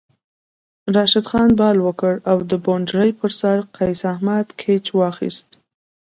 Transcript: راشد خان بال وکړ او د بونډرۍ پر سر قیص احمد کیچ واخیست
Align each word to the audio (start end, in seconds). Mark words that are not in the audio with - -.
راشد 0.95 1.25
خان 1.31 1.49
بال 1.59 1.77
وکړ 1.87 2.13
او 2.31 2.37
د 2.49 2.51
بونډرۍ 2.63 3.11
پر 3.19 3.31
سر 3.39 3.57
قیص 3.75 4.01
احمد 4.13 4.47
کیچ 4.61 4.85
واخیست 4.99 5.47